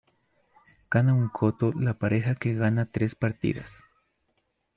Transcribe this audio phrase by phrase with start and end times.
[0.89, 3.83] Gana un Coto la pareja que gana tres Partidas.